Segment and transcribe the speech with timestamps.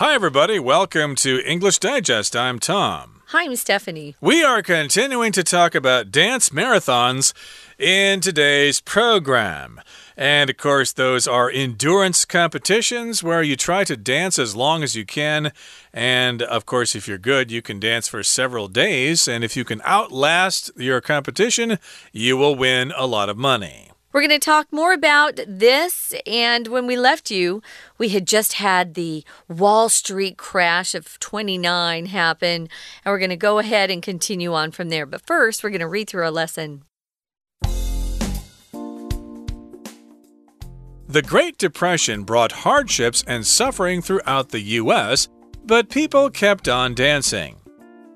[0.00, 0.58] Hi, everybody.
[0.58, 2.34] Welcome to English Digest.
[2.34, 3.20] I'm Tom.
[3.26, 4.16] Hi, I'm Stephanie.
[4.18, 7.34] We are continuing to talk about dance marathons
[7.78, 9.78] in today's program.
[10.16, 14.96] And of course, those are endurance competitions where you try to dance as long as
[14.96, 15.52] you can.
[15.92, 19.28] And of course, if you're good, you can dance for several days.
[19.28, 21.78] And if you can outlast your competition,
[22.10, 23.90] you will win a lot of money.
[24.12, 26.12] We're going to talk more about this.
[26.26, 27.62] And when we left you,
[27.96, 32.68] we had just had the Wall Street crash of 29 happen.
[33.04, 35.06] And we're going to go ahead and continue on from there.
[35.06, 36.82] But first, we're going to read through our lesson.
[41.06, 45.28] The Great Depression brought hardships and suffering throughout the U.S.,
[45.64, 47.60] but people kept on dancing.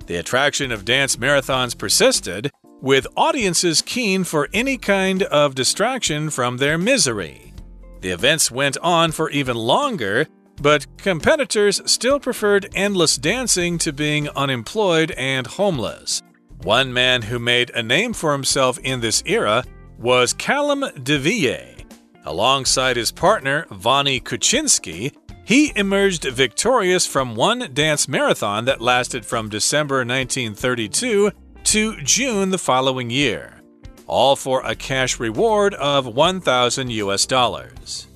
[0.06, 2.50] The attraction of dance marathons persisted
[2.80, 7.52] with audiences keen for any kind of distraction from their misery.
[8.00, 10.27] The events went on for even longer,
[10.60, 16.22] but competitors still preferred endless dancing to being unemployed and homeless.
[16.62, 19.64] One man who made a name for himself in this era
[19.98, 21.84] was Callum DeVillier.
[22.25, 29.50] Alongside his partner, Vonnie Kuchinski, he emerged victorious from one dance marathon that lasted from
[29.50, 31.31] December 1932
[31.64, 33.60] to June the following year,
[34.06, 38.06] all for a cash reward of 1,000 US dollars.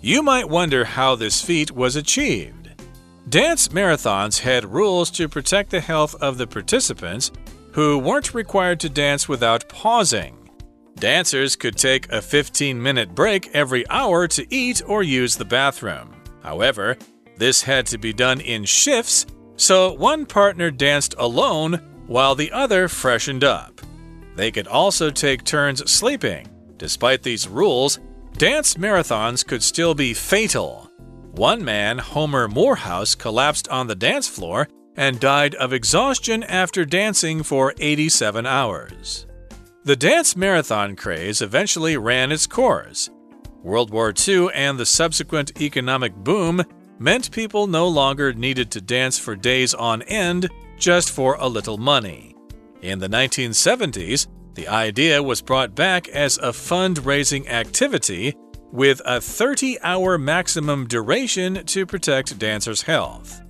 [0.00, 2.70] You might wonder how this feat was achieved.
[3.28, 7.30] Dance marathons had rules to protect the health of the participants
[7.72, 10.36] who weren't required to dance without pausing.
[10.96, 16.14] Dancers could take a 15 minute break every hour to eat or use the bathroom.
[16.42, 16.96] However,
[17.36, 22.88] this had to be done in shifts, so one partner danced alone while the other
[22.88, 23.80] freshened up.
[24.36, 26.48] They could also take turns sleeping.
[26.76, 27.98] Despite these rules,
[28.36, 30.90] dance marathons could still be fatal.
[31.32, 37.42] One man, Homer Morehouse, collapsed on the dance floor and died of exhaustion after dancing
[37.42, 39.26] for 87 hours.
[39.84, 43.10] The dance marathon craze eventually ran its course.
[43.62, 46.62] World War II and the subsequent economic boom
[46.98, 51.78] meant people no longer needed to dance for days on end just for a little
[51.78, 52.34] money.
[52.82, 58.34] In the 1970s, the idea was brought back as a fundraising activity
[58.70, 63.40] with a 30 hour maximum duration to protect dancers' health.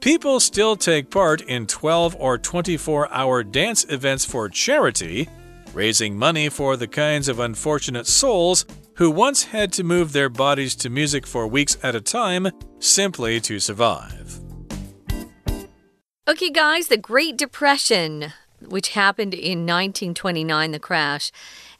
[0.00, 5.28] People still take part in 12 or 24 hour dance events for charity,
[5.74, 8.64] raising money for the kinds of unfortunate souls
[8.94, 12.48] who once had to move their bodies to music for weeks at a time
[12.78, 14.39] simply to survive.
[16.30, 18.32] Okay, guys, the Great Depression,
[18.64, 21.32] which happened in 1929, the crash,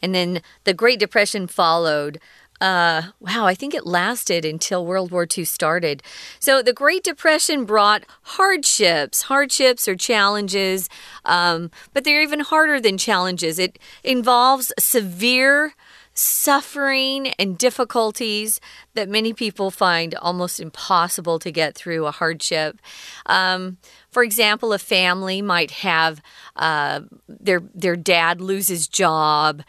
[0.02, 2.18] and then the Great Depression followed.
[2.60, 6.02] Uh, wow, I think it lasted until World War II started.
[6.40, 9.22] So the Great Depression brought hardships.
[9.22, 10.88] Hardships or challenges,
[11.24, 13.60] um, but they're even harder than challenges.
[13.60, 15.74] It involves severe
[16.12, 18.60] suffering and difficulties
[18.94, 22.80] that many people find almost impossible to get through a hardship.
[23.26, 23.78] Um,
[24.10, 26.20] for example, a family might have
[26.56, 29.62] uh, their their dad lose his job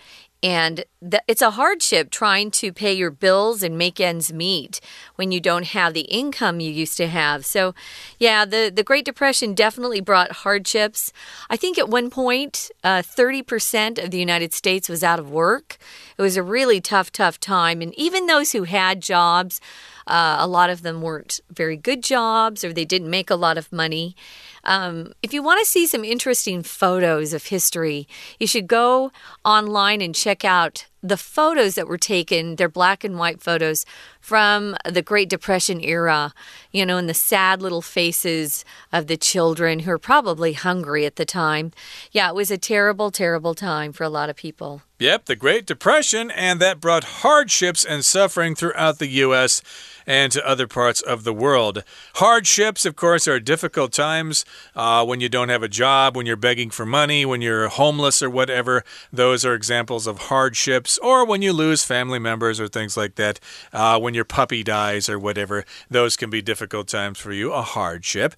[0.43, 0.83] and
[1.27, 4.79] it's a hardship trying to pay your bills and make ends meet
[5.15, 7.43] when you don't have the income you used to have.
[7.45, 7.73] So,
[8.19, 11.11] yeah, the, the Great Depression definitely brought hardships.
[11.49, 15.77] I think at one point, uh, 30% of the United States was out of work.
[16.17, 17.81] It was a really tough, tough time.
[17.81, 19.59] And even those who had jobs,
[20.05, 23.57] uh, a lot of them weren't very good jobs or they didn't make a lot
[23.57, 24.15] of money.
[24.63, 28.07] Um, if you want to see some interesting photos of history,
[28.39, 29.11] you should go
[29.43, 33.85] online and check out the photos that were taken, they're black and white photos
[34.21, 36.33] from the Great Depression era,
[36.71, 41.17] you know, and the sad little faces of the children who are probably hungry at
[41.17, 41.71] the time.
[42.11, 44.83] Yeah, it was a terrible, terrible time for a lot of people.
[44.99, 49.61] Yep, the Great Depression, and that brought hardships and suffering throughout the U.S
[50.05, 51.83] and to other parts of the world.
[52.15, 54.45] Hardships, of course, are difficult times
[54.75, 58.21] uh, when you don't have a job, when you're begging for money, when you're homeless
[58.21, 58.83] or whatever.
[59.11, 63.39] Those are examples of hardships, or when you lose family members or things like that.
[63.73, 67.61] Uh, when your puppy dies or whatever, those can be difficult times for you, a
[67.61, 68.35] hardship.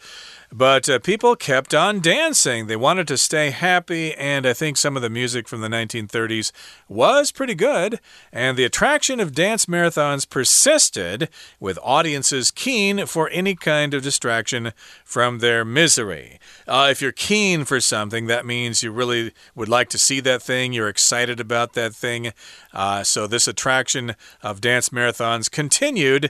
[0.55, 2.67] But uh, people kept on dancing.
[2.67, 6.51] They wanted to stay happy, and I think some of the music from the 1930s
[6.87, 7.99] was pretty good.
[8.31, 11.29] And the attraction of dance marathons persisted,
[11.59, 14.73] with audiences keen for any kind of distraction
[15.03, 16.39] from their misery.
[16.67, 20.43] Uh, if you're keen for something, that means you really would like to see that
[20.43, 22.31] thing, you're excited about that thing.
[22.71, 26.29] Uh, so, this attraction of dance marathons continued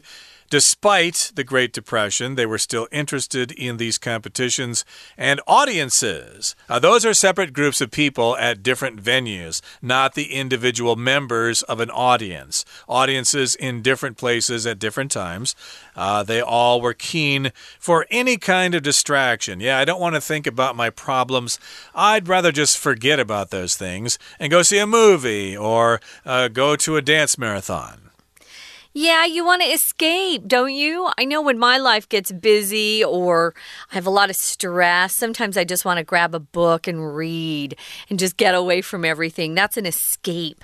[0.53, 4.85] Despite the Great Depression, they were still interested in these competitions
[5.17, 6.55] and audiences.
[6.69, 11.79] Uh, those are separate groups of people at different venues, not the individual members of
[11.79, 12.65] an audience.
[12.87, 15.55] Audiences in different places at different times.
[15.95, 19.59] Uh, they all were keen for any kind of distraction.
[19.59, 21.57] Yeah, I don't want to think about my problems.
[21.95, 26.75] I'd rather just forget about those things and go see a movie or uh, go
[26.75, 28.12] to a dance marathon.
[28.95, 31.09] Yeah, you want to escape, don't you?
[31.17, 33.55] I know when my life gets busy or
[33.91, 37.15] I have a lot of stress, sometimes I just want to grab a book and
[37.15, 37.75] read
[38.11, 39.55] and just get away from everything.
[39.55, 40.63] That's an escape.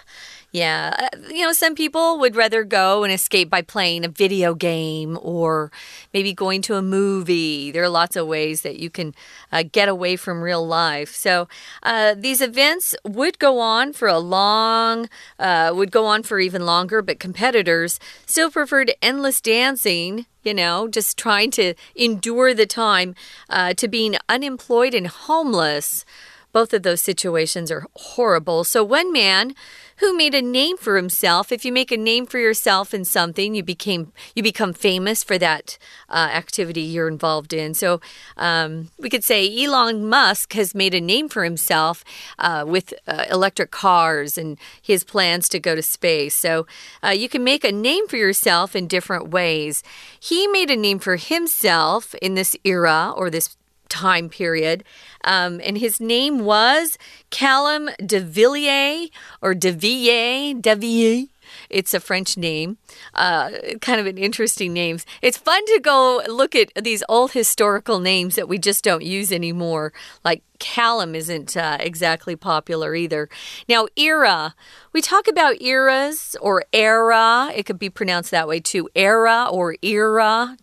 [0.51, 0.95] Yeah.
[0.97, 5.19] Uh, you know, some people would rather go and escape by playing a video game
[5.21, 5.71] or
[6.11, 7.69] maybe going to a movie.
[7.69, 9.13] There are lots of ways that you can
[9.51, 11.13] uh, get away from real life.
[11.13, 11.47] So
[11.83, 15.07] uh, these events would go on for a long,
[15.37, 20.87] uh, would go on for even longer, but competitors still preferred endless dancing you know,
[20.87, 23.13] just trying to endure the time
[23.49, 26.05] uh, to being unemployed and homeless.
[26.51, 28.63] Both of those situations are horrible.
[28.63, 29.55] So, one man
[29.99, 31.51] who made a name for himself.
[31.51, 35.37] If you make a name for yourself in something, you became you become famous for
[35.37, 37.73] that uh, activity you're involved in.
[37.73, 37.99] So
[38.37, 42.05] um, we could say Elon Musk has made a name for himself
[42.39, 46.33] uh, with uh, electric cars and his plans to go to space.
[46.33, 46.65] So
[47.03, 49.83] uh, you can make a name for yourself in different ways.
[50.17, 53.57] He made a name for himself in this era or this
[53.89, 54.83] time period.
[55.23, 56.97] Um, and his name was
[57.29, 59.09] Callum de Villiers
[59.41, 61.27] or de Villiers, de Villiers.
[61.69, 62.77] It's a French name,
[63.13, 63.49] uh,
[63.81, 64.99] kind of an interesting name.
[65.21, 69.31] It's fun to go look at these old historical names that we just don't use
[69.31, 69.93] anymore.
[70.23, 73.29] Like Callum isn't uh, exactly popular either.
[73.67, 74.55] Now, era,
[74.93, 77.51] we talk about eras or era.
[77.55, 78.89] It could be pronounced that way too.
[78.95, 80.57] Era or era.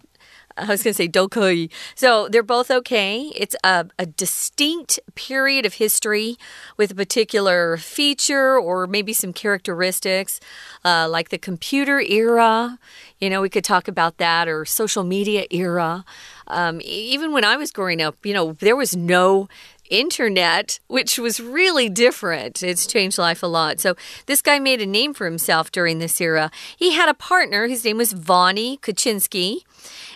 [0.56, 1.70] I was going to say dokoi.
[1.94, 3.30] So they're both okay.
[3.34, 6.36] It's a, a, distinct period of history
[6.76, 10.40] with a particular feature or maybe some characteristics,
[10.84, 12.78] uh, like the computer era.
[13.20, 16.04] You know, we could talk about that or social media era.
[16.46, 19.48] Um, even when I was growing up, you know, there was no
[19.90, 22.62] internet, which was really different.
[22.62, 23.80] It's changed life a lot.
[23.80, 23.94] So
[24.26, 26.50] this guy made a name for himself during this era.
[26.76, 27.66] He had a partner.
[27.66, 29.62] His name was Vonnie Kuchinski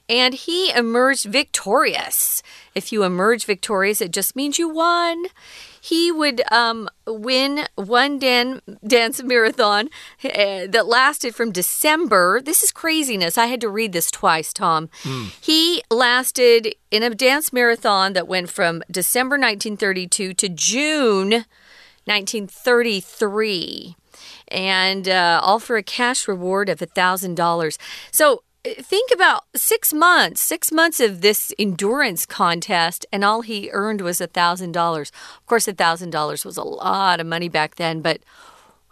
[0.08, 2.42] and he emerged victorious.
[2.74, 5.26] If you emerge victorious, it just means you won.
[5.80, 9.88] He would um, win one dan dance marathon
[10.22, 12.40] uh, that lasted from December.
[12.42, 13.38] This is craziness.
[13.38, 14.88] I had to read this twice, Tom.
[15.02, 15.34] Mm.
[15.40, 21.30] He lasted in a dance marathon that went from December 1932 to June
[22.04, 23.96] 1933
[24.48, 27.78] and uh, all for a cash reward of $1,000.
[28.10, 34.00] So think about six months, six months of this endurance contest, and all he earned
[34.00, 35.10] was a thousand dollars.
[35.38, 38.20] Of course, a thousand dollars was a lot of money back then, but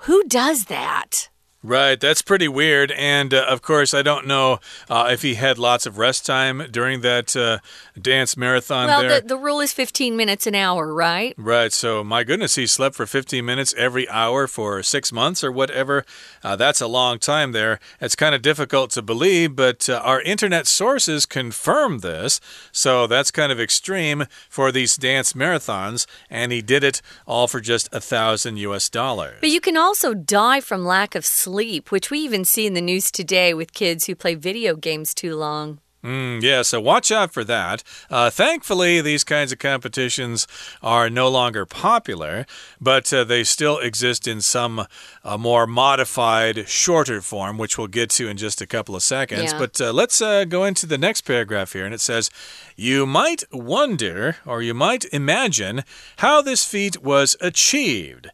[0.03, 1.29] who does that?
[1.65, 2.93] Right, that's pretty weird.
[2.93, 6.63] And uh, of course, I don't know uh, if he had lots of rest time
[6.71, 7.59] during that uh,
[8.01, 9.21] dance marathon well, there.
[9.21, 11.35] The, the rule is 15 minutes an hour, right?
[11.37, 15.51] Right, so my goodness, he slept for 15 minutes every hour for six months or
[15.51, 16.05] whatever.
[16.45, 17.81] Uh, that's a long time there.
[18.01, 22.41] It's kind of difficult to believe, but uh, our internet sources confirm this.
[22.71, 26.07] So that's kind of extreme for these dance marathons.
[26.31, 29.39] And he did it all for just a thousand US dollars.
[29.41, 32.75] But you can also die from lack of sleep sleep, which we even see in
[32.75, 35.79] the news today with kids who play video games too long.
[36.05, 37.83] Mm, yeah, so watch out for that.
[38.11, 40.47] Uh, thankfully, these kinds of competitions
[40.83, 42.45] are no longer popular,
[42.81, 44.87] but uh, they still exist in some
[45.25, 49.53] uh, more modified, shorter form, which we'll get to in just a couple of seconds.
[49.53, 49.59] Yeah.
[49.59, 52.31] But uh, let's uh, go into the next paragraph here, and it says,
[52.77, 55.83] You might wonder, or you might imagine,
[56.19, 58.29] how this feat was achieved.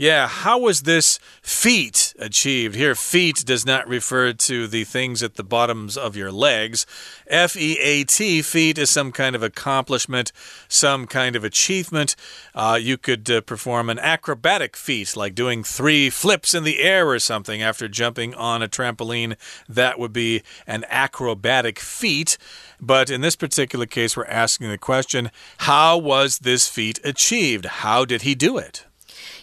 [0.00, 2.74] Yeah, how was this feat achieved?
[2.74, 6.86] Here, feet does not refer to the things at the bottoms of your legs.
[7.26, 10.32] F E A T, feat is some kind of accomplishment,
[10.68, 12.16] some kind of achievement.
[12.54, 17.06] Uh, you could uh, perform an acrobatic feat, like doing three flips in the air
[17.06, 19.36] or something after jumping on a trampoline.
[19.68, 22.38] That would be an acrobatic feat.
[22.80, 27.66] But in this particular case, we're asking the question how was this feat achieved?
[27.66, 28.86] How did he do it?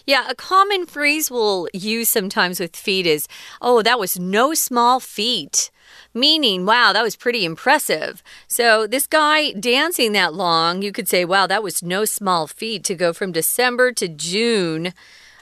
[0.08, 3.28] Yeah, a common phrase we'll use sometimes with feet is,
[3.60, 5.70] oh, that was no small feat
[6.14, 8.22] meaning, wow, that was pretty impressive.
[8.46, 12.84] So, this guy dancing that long, you could say, wow, that was no small feat
[12.84, 14.94] to go from December to June.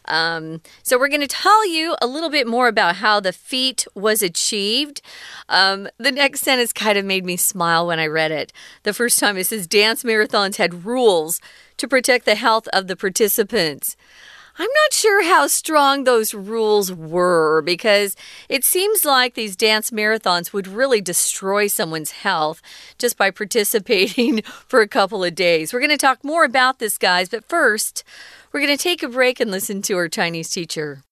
[0.06, 3.86] Um, so, we're going to tell you a little bit more about how the feat
[3.94, 5.00] was achieved.
[5.48, 8.52] Um, the next sentence kind of made me smile when I read it.
[8.82, 11.40] The first time it says dance marathons had rules
[11.76, 13.96] to protect the health of the participants.
[14.58, 18.16] I'm not sure how strong those rules were because
[18.48, 22.62] it seems like these dance marathons would really destroy someone's health
[22.98, 25.72] just by participating for a couple of days.
[25.72, 28.02] We're going to talk more about this, guys, but first,
[28.50, 31.02] we're going to take a break and listen to our Chinese teacher.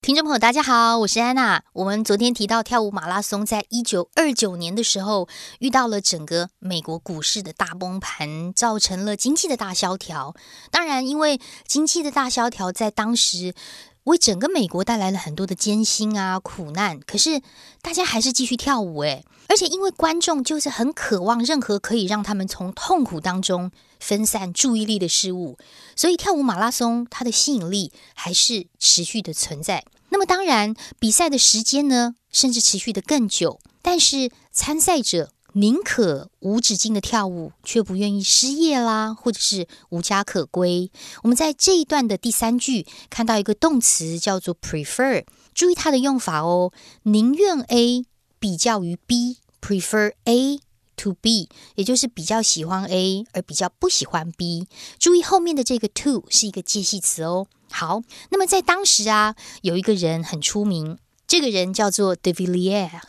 [0.00, 1.64] 听众朋友，大家好，我是安娜。
[1.72, 5.28] 我们昨天提到跳舞马拉松，在一九二九年的时候
[5.58, 10.34] 遇到了整个美国股市的大崩盘，造成了经济的大萧条。
[10.70, 13.54] 当然，因为经济的大萧条在当时
[14.08, 17.00] 为整个美国带来了很多的艰辛啊、苦难。
[17.00, 17.40] 可是
[17.80, 23.70] 大家还是继续跳舞，诶，而且因为观众就是很渴望任何可以让他们从痛苦当中。
[24.00, 25.58] 分散注意力的事物，
[25.96, 29.84] 所以跳舞马拉松它的吸引力还是持续的存在。
[30.10, 33.58] 那么当然，比赛的时间呢，甚至持续的更久。
[33.82, 40.88] 但是参赛者宁可无止境的跳舞，却不愿意失业啦，或者是无家可归。
[41.24, 46.72] 我们在这一段的第三句看到一个动词叫做 prefer，注意它的用法哦，
[47.02, 48.04] 宁愿 A
[48.38, 50.60] 比较于 B，prefer A。
[51.02, 54.66] To B，也就是比较喜欢 A，而比较不喜欢 B。
[54.98, 57.46] 注意后面的这个 to 是一个介系词哦。
[57.70, 60.98] 好，那么在当时啊，有一个人很出名，
[61.28, 63.00] 这个人叫做 De Villiers，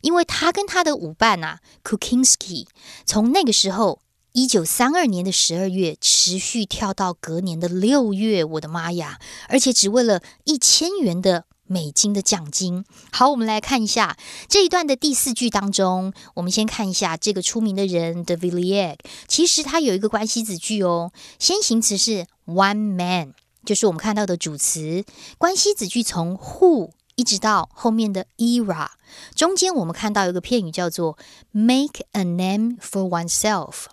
[0.00, 2.66] 因为他跟他的舞伴啊 Kukinski，
[3.04, 4.00] 从那个时候
[4.32, 9.20] 一九三二年的十二月持续跳到隔年的六月，我的妈呀！
[9.48, 11.44] 而且只为了一千元的。
[11.68, 12.84] 美金的奖金。
[13.10, 14.16] 好，我们来看一下
[14.48, 21.10] 这一段的第四句当中，我们先看一下这个出名的人 De Villiers，其实他有一个关系子句哦。
[21.40, 25.04] 先行词是 one man，就是我们看到的主词。
[25.38, 28.88] 关系子句从 who 一直到后面的 era，
[29.34, 31.18] 中间我们看到一个片语叫做
[31.50, 33.86] make a name for oneself，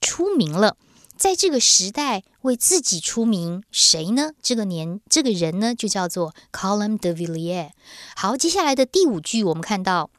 [0.00, 0.76] 出名了。
[1.16, 4.30] 在这个时代为自己出名，谁呢？
[4.40, 7.70] 这个年这个人呢，就叫做 Colin de Villiers。
[8.14, 10.10] 好，接下来的第五句，我们看到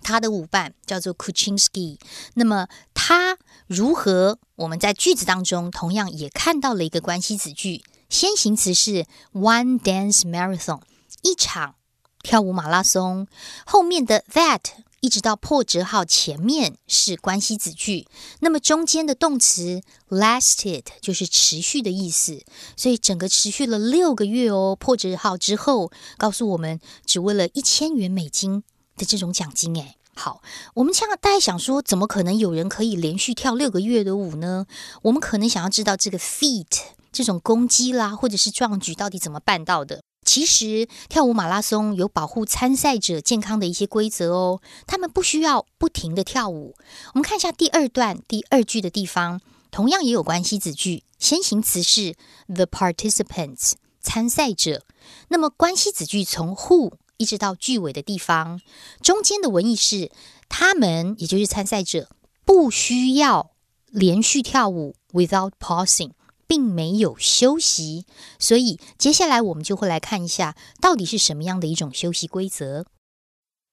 [0.00, 1.98] 他的舞伴叫做 Kuchinski。
[2.32, 4.38] 那么他如何？
[4.56, 9.04] 我们在句子当中同样也看到了一个关系子句，先行词是
[9.34, 10.80] one dance marathon，
[11.22, 11.74] 一场
[12.22, 13.26] 跳舞马拉松。
[13.66, 14.60] 后面的 that。
[15.02, 18.06] 一直到破折号前面是关系子句，
[18.40, 22.44] 那么中间的动词 lasted 就是持续的意思，
[22.76, 24.76] 所以整个持续了六个月哦。
[24.78, 28.62] 破折号之后告诉我们，只为了一千元美金
[28.98, 29.96] 的这种奖金，诶。
[30.14, 30.42] 好，
[30.74, 34.66] 我们现在大家想说，怎么可能有人可以连续跳六个月的舞呢？
[35.00, 36.66] 我们可能想要知道这个 feat
[37.10, 40.02] 这种攻击啦，或者是壮举到底怎么办到的。
[40.30, 46.76] 其实跳舞马拉松有保护参赛者健康的一些规则哦，他们不需要不停的跳舞。
[47.14, 49.40] 我们看一下第二段第二句的地方，
[49.72, 52.14] 同样也有关系子句，先行词是
[52.46, 54.84] the participants 参赛者，
[55.30, 58.60] 那么关系子句从 who 一直到句尾的地方，
[59.02, 60.12] 中间的文意是
[60.48, 62.08] 他们，也就是参赛者
[62.44, 63.50] 不需要
[63.88, 66.12] 连续跳舞 without pausing。
[66.49, 68.05] 并没有休息，
[68.37, 72.85] 所以接下来我们就会来看一下，到底是什么样的一种休息规则。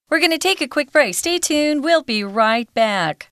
[0.09, 1.15] We're going to take a quick break.
[1.15, 1.81] Stay tuned.
[1.81, 3.29] We'll be right back.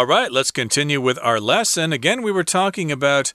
[0.00, 1.92] All right, let's continue with our lesson.
[1.92, 3.34] Again, we were talking about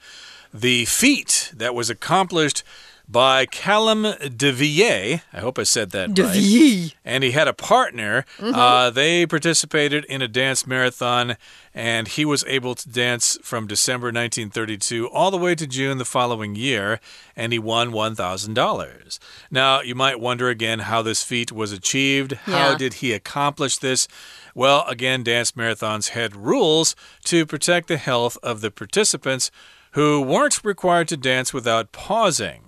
[0.52, 2.64] the feat that was accomplished
[3.08, 4.04] by Callum
[4.36, 5.22] de Villiers.
[5.32, 6.96] I hope I said that de right.
[7.06, 8.26] And he had a partner.
[8.40, 8.88] Mm -hmm.
[8.88, 11.36] uh, they participated in a dance marathon,
[11.74, 16.06] and he was able to dance from December 1932 all the way to June the
[16.06, 17.00] following year,
[17.36, 19.20] and he won $1,000.
[19.50, 22.32] Now, you might wonder again how this feat was achieved.
[22.48, 22.58] Yeah.
[22.58, 24.08] How did he accomplish this?
[24.54, 29.52] Well, again, dance marathons had rules to protect the health of the participants
[29.92, 32.65] who weren't required to dance without pausing.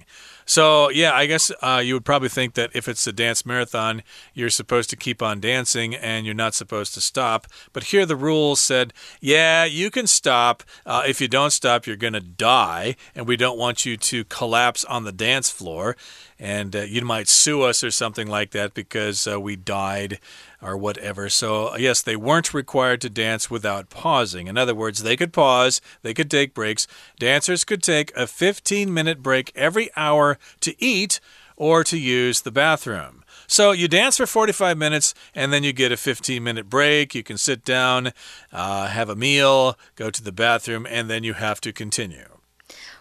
[0.49, 4.01] So, yeah, I guess uh, you would probably think that if it's a dance marathon,
[4.33, 7.47] you're supposed to keep on dancing and you're not supposed to stop.
[7.73, 10.63] But here the rules said, yeah, you can stop.
[10.85, 14.23] Uh, if you don't stop, you're going to die, and we don't want you to
[14.23, 15.97] collapse on the dance floor.
[16.39, 20.19] And uh, you might sue us or something like that because uh, we died
[20.61, 21.29] or whatever.
[21.29, 24.47] So, yes, they weren't required to dance without pausing.
[24.47, 26.87] In other words, they could pause, they could take breaks.
[27.19, 31.19] Dancers could take a 15 minute break every hour to eat
[31.55, 33.23] or to use the bathroom.
[33.47, 37.15] So you dance for 45 minutes and then you get a 15 minute break.
[37.15, 38.11] You can sit down,
[38.51, 42.36] uh, have a meal, go to the bathroom, and then you have to continue.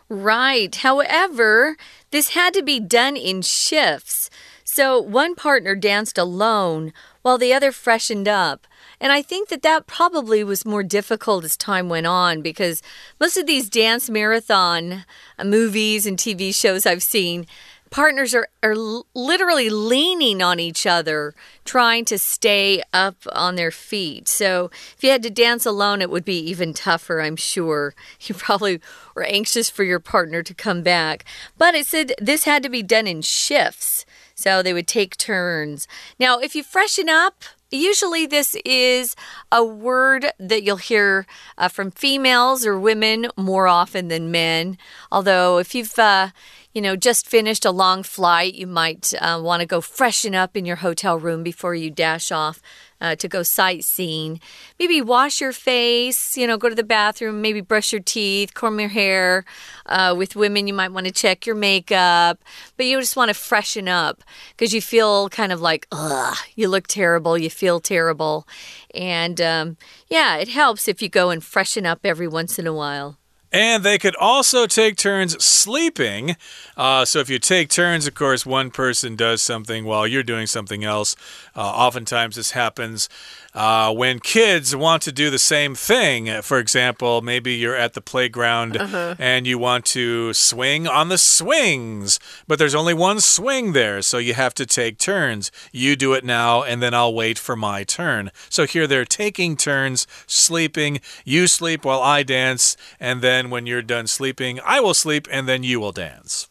[0.08, 0.74] Right.
[0.74, 1.76] However,
[2.10, 4.30] this had to be done in shifts.
[4.64, 8.66] So one partner danced alone while the other freshened up.
[9.00, 12.82] And I think that that probably was more difficult as time went on because
[13.20, 15.04] most of these dance marathon
[15.38, 17.46] uh, movies and TV shows I've seen,
[17.90, 18.76] partners are, are
[19.14, 24.28] literally leaning on each other, trying to stay up on their feet.
[24.28, 27.94] So if you had to dance alone, it would be even tougher, I'm sure.
[28.26, 28.80] You probably
[29.14, 31.24] were anxious for your partner to come back.
[31.56, 34.04] But it said this had to be done in shifts.
[34.34, 35.86] So they would take turns.
[36.18, 39.16] Now, if you freshen up, Usually, this is
[39.50, 41.26] a word that you'll hear
[41.58, 44.78] uh, from females or women more often than men.
[45.10, 46.28] Although, if you've uh,
[46.76, 50.58] you know, just finished a long flight, you might uh, want to go freshen up
[50.58, 52.60] in your hotel room before you dash off
[53.00, 54.38] uh, to go sightseeing.
[54.78, 58.78] Maybe wash your face, you know, go to the bathroom, maybe brush your teeth, comb
[58.78, 59.46] your hair.
[59.86, 62.44] Uh, with women, you might want to check your makeup,
[62.76, 66.68] but you just want to freshen up because you feel kind of like, ugh, you
[66.68, 68.46] look terrible, you feel terrible.
[68.94, 69.78] And um,
[70.10, 73.16] yeah, it helps if you go and freshen up every once in a while.
[73.56, 76.36] And they could also take turns sleeping.
[76.76, 80.46] Uh, so if you take turns, of course, one person does something while you're doing
[80.46, 81.16] something else.
[81.56, 83.08] Uh, oftentimes, this happens
[83.54, 86.42] uh, when kids want to do the same thing.
[86.42, 89.16] For example, maybe you're at the playground uh -huh.
[89.18, 94.18] and you want to swing on the swings, but there's only one swing there, so
[94.18, 95.50] you have to take turns.
[95.72, 98.30] You do it now, and then I'll wait for my turn.
[98.50, 101.00] So here they're taking turns sleeping.
[101.24, 105.46] You sleep while I dance, and then when you're done sleeping, I will sleep, and
[105.48, 106.48] then you will dance.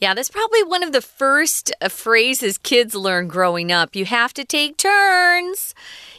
[0.00, 3.94] Yeah, that's probably one of the first uh, phrases kids learn growing up.
[3.94, 5.74] You have to take turns.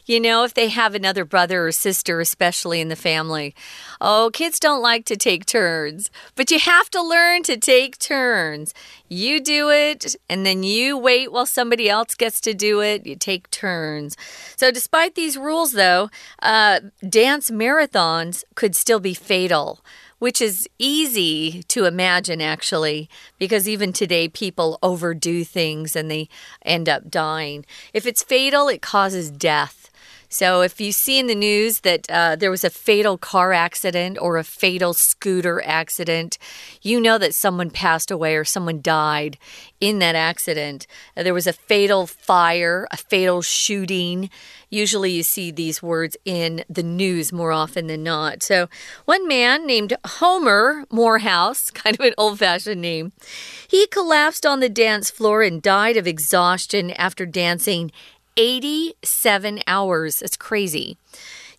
[0.05, 3.55] You know, if they have another brother or sister, especially in the family.
[3.99, 8.73] Oh, kids don't like to take turns, but you have to learn to take turns.
[9.09, 13.05] You do it, and then you wait while somebody else gets to do it.
[13.07, 14.15] You take turns.
[14.57, 16.09] So, despite these rules, though,
[16.41, 19.81] uh, dance marathons could still be fatal
[20.21, 26.29] which is easy to imagine actually, because even today people overdo things and they
[26.63, 27.65] end up dying.
[27.91, 29.80] If it's fatal, it causes death.
[30.31, 34.17] So if you see in the news that uh, there was a fatal car accident
[34.21, 36.37] or a fatal scooter accident,
[36.81, 39.37] you know that someone passed away or someone died
[39.81, 40.87] in that accident.
[41.17, 44.29] Uh, there was a fatal fire, a fatal shooting.
[44.69, 48.41] Usually you see these words in the news more often than not.
[48.41, 48.69] So
[49.03, 53.11] one man named Homer Morehouse, kind of an old fashioned name,
[53.67, 57.91] he collapsed on the dance floor and died of exhaustion after dancing
[58.37, 60.21] 87 hours.
[60.21, 60.97] It's crazy.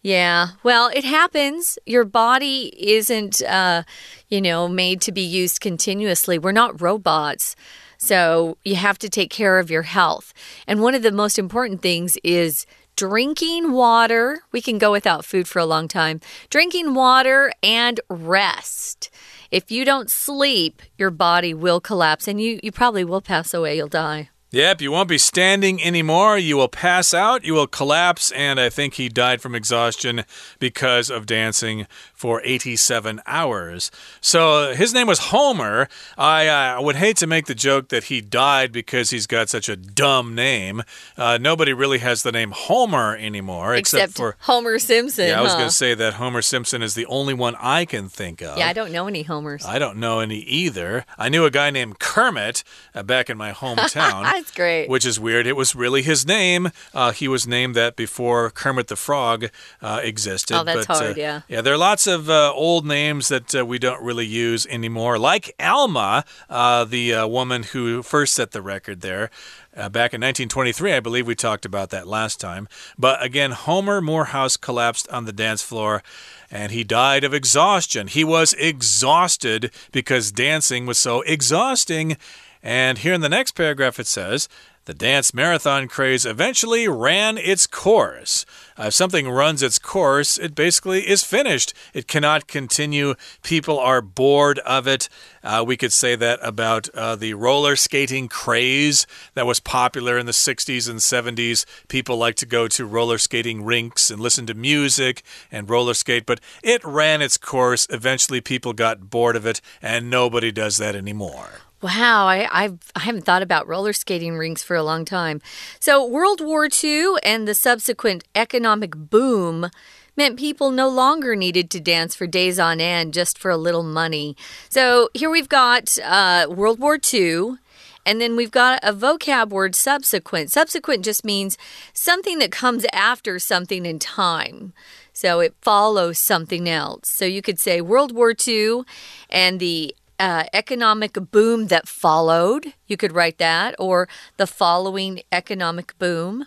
[0.03, 1.79] Yeah, well, it happens.
[1.87, 3.85] Your body isn't, uh,
[4.29, 6.39] you know, made to be used continuously.
[6.41, 7.55] We're not robots.
[7.99, 10.35] So you have to take care of your health.
[10.67, 14.41] And one of the most important things is drinking water.
[14.51, 16.21] We can go without food for a long time.
[16.51, 19.09] Drinking water and rest.
[19.53, 23.77] If you don't sleep, your body will collapse and you, you probably will pass away.
[23.77, 24.31] You'll die.
[24.55, 26.37] Yep, you won't be standing anymore.
[26.37, 30.27] You will pass out, you will collapse, and I think he died from exhaustion
[30.59, 33.91] because of dancing for 87 hours.
[34.21, 35.89] So his name was Homer.
[36.19, 39.71] I uh, would hate to make the joke that he died because he's got such
[39.71, 40.83] a dumb name.
[41.17, 45.29] Uh, nobody really has the name Homer anymore, except, except for Homer Simpson.
[45.29, 45.59] Yeah, I was huh?
[45.61, 48.59] going to say that Homer Simpson is the only one I can think of.
[48.59, 49.65] Yeah, I don't know any Homers.
[49.65, 51.07] I don't know any either.
[51.17, 52.63] I knew a guy named Kermit
[52.95, 54.42] uh, back in my hometown.
[54.43, 54.89] That's great.
[54.89, 55.47] Which is weird.
[55.47, 56.73] It was really his name.
[56.93, 59.51] Uh, he was named that before Kermit the Frog
[59.81, 60.57] uh, existed.
[60.57, 61.41] Oh, that's but, hard, uh, yeah.
[61.47, 65.17] Yeah, there are lots of uh, old names that uh, we don't really use anymore,
[65.17, 69.31] like Alma, uh, the woman who first set the record there.
[69.75, 70.93] Uh, back in 1923.
[70.93, 72.69] I believe we talked about that last time.
[72.99, 76.03] But again, Homer Morehouse collapsed on the dance floor
[76.51, 78.09] and he died of exhaustion.
[78.09, 82.19] He was exhausted because dancing was so exhausting.
[82.63, 84.49] And here in the next paragraph, it says
[84.85, 88.47] The dance marathon craze eventually ran its course.
[88.79, 91.75] Uh, if something runs its course, it basically is finished.
[91.93, 93.15] It cannot continue.
[93.43, 95.09] People are bored of it.
[95.43, 100.27] Uh, we could say that about uh, the roller skating craze that was popular in
[100.27, 101.67] the 60s and 70s.
[101.89, 106.27] People like to go to roller skating rinks and listen to music and roller skate,
[106.27, 107.89] but it ran its course.
[107.91, 111.62] Eventually, people got bored of it, and nobody does that anymore.
[111.83, 115.43] Wow, I, I've, I haven't thought about roller skating rinks for a long time.
[115.81, 119.69] So, World War II and the subsequent economic boom
[120.17, 123.83] meant people no longer needed to dance for days on end just for a little
[123.83, 124.37] money.
[124.69, 127.57] So, here we've got uh, World War II.
[128.05, 130.51] And then we've got a vocab word subsequent.
[130.51, 131.57] Subsequent just means
[131.93, 134.73] something that comes after something in time.
[135.13, 137.09] So it follows something else.
[137.09, 138.83] So you could say World War II
[139.31, 142.75] and the uh, economic boom that followed.
[142.87, 146.47] You could write that, or the following economic boom.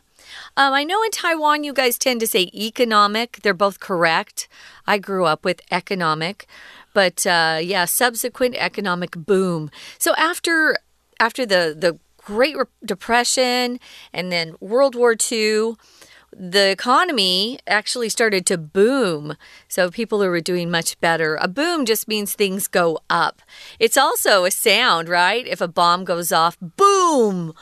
[0.56, 3.40] Um, I know in Taiwan you guys tend to say economic.
[3.44, 4.48] They're both correct.
[4.88, 6.48] I grew up with economic,
[6.94, 9.70] but uh, yeah, subsequent economic boom.
[10.00, 10.78] So after
[11.20, 13.80] after the the Great Depression
[14.14, 15.76] and then World War II
[16.38, 19.36] the economy actually started to boom.
[19.70, 21.38] So people were doing much better.
[21.40, 23.42] A boom just means things go up.
[23.80, 25.48] It's also a sound, right?
[25.48, 27.54] If a bomb goes off, boom.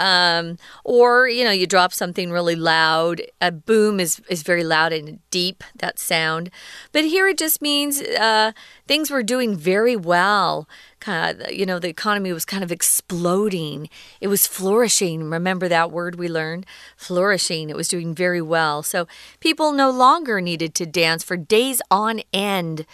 [0.00, 3.20] Um, or, you know, you drop something really loud.
[3.42, 6.50] A boom is, is very loud and deep, that sound.
[6.90, 8.52] But here it just means uh,
[8.88, 10.66] things were doing very well.
[11.00, 13.90] Kind of, you know, the economy was kind of exploding.
[14.22, 15.28] It was flourishing.
[15.28, 16.64] Remember that word we learned?
[16.96, 17.68] Flourishing.
[17.68, 18.82] It was doing very well.
[18.82, 19.06] So
[19.38, 22.86] people no longer needed to dance for days on end.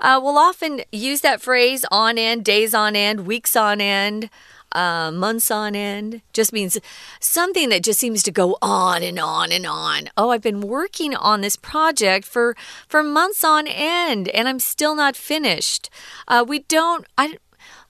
[0.00, 4.28] Uh, we'll often use that phrase on end, days on end, weeks on end
[4.72, 6.22] uh, months on end.
[6.32, 6.78] Just means
[7.20, 10.08] something that just seems to go on and on and on.
[10.16, 14.94] Oh, I've been working on this project for for months on end, and I'm still
[14.94, 15.90] not finished.
[16.26, 17.06] Uh, we don't.
[17.16, 17.38] I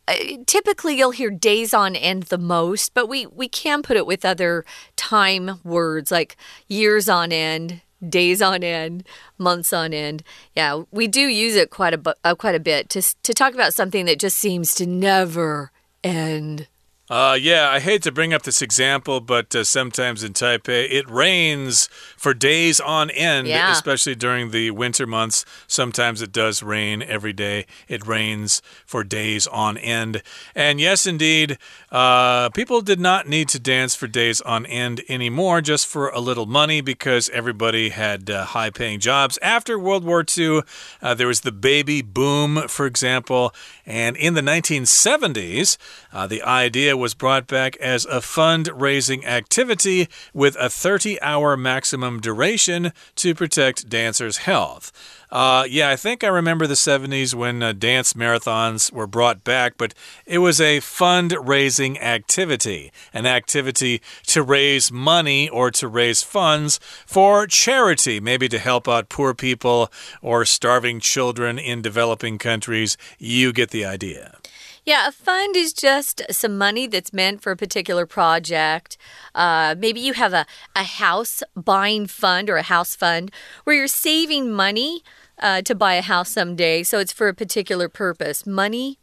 [0.08, 0.14] uh,
[0.46, 4.24] typically you'll hear days on end the most but we we can put it with
[4.24, 4.64] other
[4.96, 6.34] time words like
[6.66, 10.22] years on end days on end months on end
[10.56, 13.74] yeah we do use it quite a uh, quite a bit to to talk about
[13.74, 15.70] something that just seems to never
[16.04, 16.68] end
[17.10, 21.08] uh, yeah, I hate to bring up this example, but uh, sometimes in Taipei it
[21.08, 23.72] rains for days on end, yeah.
[23.72, 25.46] especially during the winter months.
[25.66, 27.64] Sometimes it does rain every day.
[27.88, 30.22] It rains for days on end.
[30.54, 31.56] And yes, indeed,
[31.90, 36.20] uh, people did not need to dance for days on end anymore just for a
[36.20, 39.38] little money because everybody had uh, high paying jobs.
[39.40, 40.60] After World War II,
[41.00, 43.54] uh, there was the baby boom, for example.
[43.88, 45.78] And in the 1970s,
[46.12, 52.20] uh, the idea was brought back as a fundraising activity with a 30 hour maximum
[52.20, 54.92] duration to protect dancers' health.
[55.30, 59.74] Uh, yeah, I think I remember the 70s when uh, dance marathons were brought back,
[59.76, 59.92] but
[60.24, 67.46] it was a fundraising activity, an activity to raise money or to raise funds for
[67.46, 72.96] charity, maybe to help out poor people or starving children in developing countries.
[73.18, 74.38] You get the idea.
[74.88, 78.96] Yeah, a fund is just some money that's meant for a particular project.
[79.34, 83.30] Uh, maybe you have a, a house buying fund or a house fund
[83.64, 85.02] where you're saving money
[85.40, 86.82] uh, to buy a house someday.
[86.82, 88.46] So it's for a particular purpose.
[88.46, 88.98] Money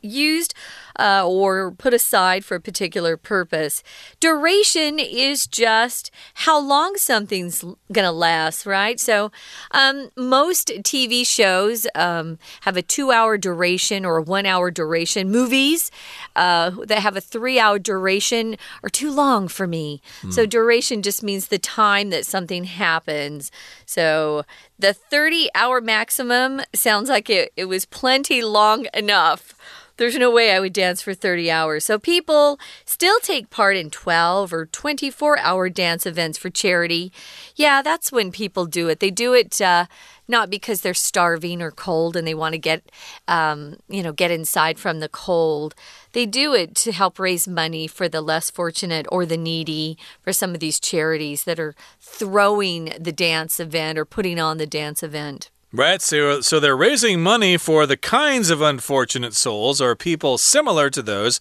[0.00, 0.54] used
[0.98, 3.82] uh, or put aside for a particular purpose.
[4.20, 8.98] Duration is just how long something's going to last, right?
[8.98, 9.30] So,
[9.70, 15.30] um, most TV shows um, have a two hour duration or a one hour duration.
[15.30, 15.90] Movies
[16.36, 20.00] uh, that have a three hour duration are too long for me.
[20.22, 20.32] Mm.
[20.32, 23.50] So, duration just means the time that something happens.
[23.86, 24.44] So,
[24.78, 29.54] the 30 hour maximum sounds like it, it was plenty long enough.
[29.96, 31.84] There's no way I would dance for 30 hours.
[31.84, 37.12] So people still take part in 12 or 24 hour dance events for charity.
[37.54, 38.98] Yeah, that's when people do it.
[38.98, 39.86] They do it uh,
[40.26, 42.90] not because they're starving or cold and they want to get,
[43.28, 45.76] um, you know, get inside from the cold.
[46.14, 50.32] They do it to help raise money for the less fortunate or the needy for
[50.32, 55.04] some of these charities that are throwing the dance event or putting on the dance
[55.04, 55.51] event.
[55.74, 60.90] Right, so, so they're raising money for the kinds of unfortunate souls or people similar
[60.90, 61.40] to those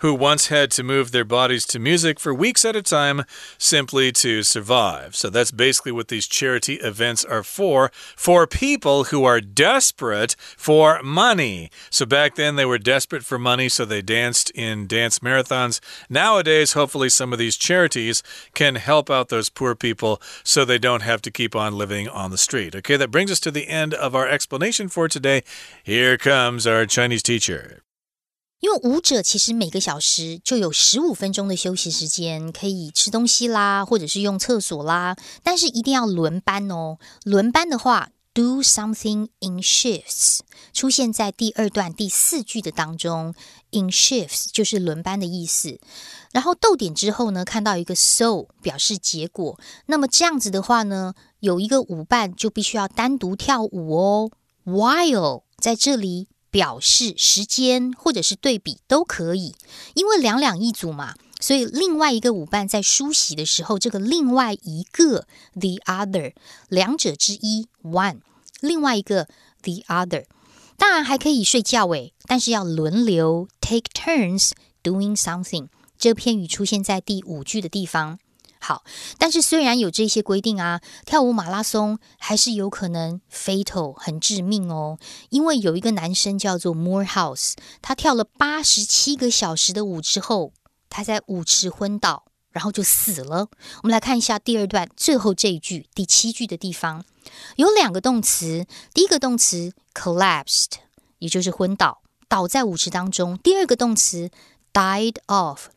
[0.00, 3.24] who once had to move their bodies to music for weeks at a time
[3.58, 5.14] simply to survive.
[5.16, 11.02] So that's basically what these charity events are for for people who are desperate for
[11.02, 11.70] money.
[11.90, 15.80] So back then they were desperate for money, so they danced in dance marathons.
[16.08, 18.22] Nowadays, hopefully, some of these charities
[18.54, 22.30] can help out those poor people so they don't have to keep on living on
[22.30, 22.74] the street.
[22.74, 25.42] Okay, that brings us to the end of our explanation for today.
[25.82, 27.82] Here comes our Chinese teacher.
[28.60, 36.98] 因为舞者其实每个小时就有十五分钟的休息时间，可以吃东西啦，或者是用厕所啦，但是一定要轮班哦。
[37.24, 40.40] 轮班的话，do something in shifts
[40.74, 43.34] 出现在第二段第四句的当中
[43.70, 45.80] ，in shifts 就是轮班的意思。
[46.32, 54.30] 然后逗点之后呢，看到一个 so 表示结果，那么这样子的话呢，有一个舞伴就必须要单独跳舞哦。
[54.66, 56.28] While 在这里。
[56.50, 59.54] 表示时间或者是对比都可以，
[59.94, 66.32] 因为两两一组嘛，所以另外一个舞伴在梳洗的时候，这个另外一个 the other
[66.68, 68.20] 两者之一 one，
[68.60, 69.28] 另外一个
[69.62, 70.24] the other，
[70.76, 74.50] 当然还可以睡觉诶，但是要轮流 take turns
[74.82, 75.68] doing something。
[75.98, 78.18] 这片语出现在第五句的地方。
[78.62, 78.84] 好，
[79.16, 84.98] 但是虽然有这些规定啊，跳舞马拉松还是有可能 fatal 很致命哦。
[85.30, 90.52] 因为有一个男生叫做 Morehouse，他跳了八十七个小时的舞之后，
[90.90, 93.48] 他在舞池昏倒，然后就死了。
[93.82, 97.02] 我们来看一下第二段最后这一句第七句的地方，
[97.56, 100.72] 有两个动词，第一个动词 collapsed，
[101.18, 104.30] 也就是昏倒，倒在舞池当中；第二个动词
[104.74, 105.68] died of。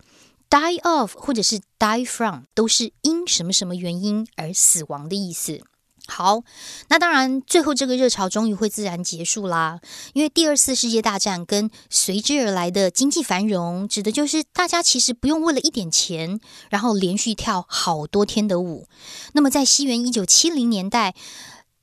[0.54, 5.62] Die of 或者是 die from 都是因什么什么原因而死亡的意思。
[6.06, 6.44] 好，
[6.90, 9.80] 那当然，最后这个热潮终于会自然结束啦。
[10.14, 16.40] 因为第二次世界大战跟随之而来的经济繁荣，指的就是大家其实不用为了一点钱，
[16.70, 18.86] 然后连续跳好多天的舞。
[19.32, 21.16] 那么在西元一九七零年代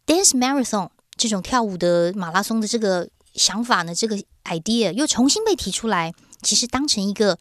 [0.06, 7.36] ，dance marathon 这种跳舞的马拉松的这个想法呢，这个 idea 又重新被提出来，其实当成一个。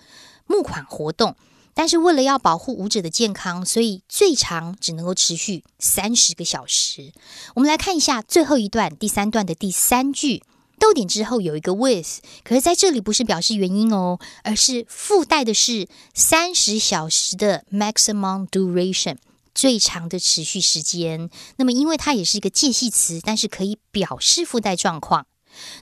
[0.49, 1.35] 募款活动，
[1.75, 7.13] 但是为了要保护舞者的健康，所以最长只能够持续三十个小时。
[7.53, 10.41] 我们来看一下最后一段第三段的第三句，
[10.79, 19.17] 逗点之后有一个 with，可是在这里不是表示原因哦，而是附带的是三十小时的 maximum duration
[19.53, 21.29] 最长的持续时间。
[21.57, 25.27] 那么因为它也是一个介系词，但是可以表示附带状况。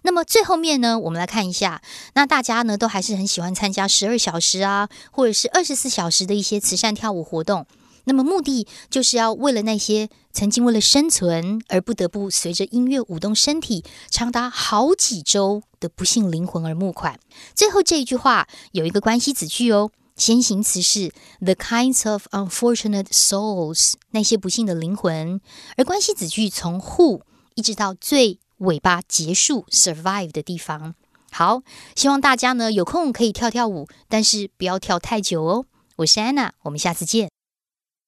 [0.03, 1.81] 那么最后面呢，我们来看一下，
[2.13, 7.65] 那大家呢都还是很喜欢参加十二小时啊，或者是二十四小时的一些慈善跳舞活动。
[8.05, 17.19] 那么目的就是要为了那些曾经为了生存而不得不随着音乐舞动身体长达好几周的不幸灵魂而募款。
[17.53, 21.11] 最后这一句话有一个关系子句哦，先行词是
[21.41, 25.41] the kinds of unfortunate souls，那些不幸的灵魂，
[25.75, 27.19] 而关系子句从 who
[27.55, 28.39] 一直到最。
[28.58, 30.94] 尾巴结束 survive 的地方。
[31.30, 31.62] 好，
[31.96, 35.64] 希望大家呢有空可以跳跳舞，但是不要跳太久哦。
[35.96, 37.30] 我是安娜，我们下次见。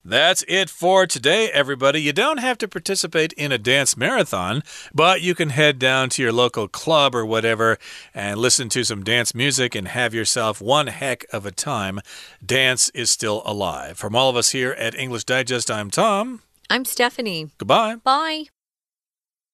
[0.06, 2.00] That's it for today, everybody.
[2.00, 4.60] You don't have to participate in a dance marathon,
[4.94, 7.78] but you can head down to your local club or whatever
[8.12, 12.00] and listen to some dance music and have yourself one heck of a time.
[12.44, 13.96] Dance is still alive.
[13.96, 16.42] From all of us here at English Digest, I'm Tom.
[16.68, 17.48] I'm Stephanie.
[17.56, 17.96] Goodbye.
[18.04, 18.48] Bye.